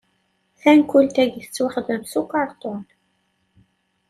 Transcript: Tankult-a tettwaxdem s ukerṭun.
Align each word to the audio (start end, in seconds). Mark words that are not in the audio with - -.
Tankult-a 0.61 1.25
tettwaxdem 1.33 2.01
s 2.11 2.13
ukerṭun. 2.21 2.81